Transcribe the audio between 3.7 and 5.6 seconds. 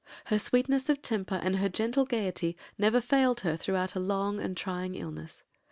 a long and trying illness.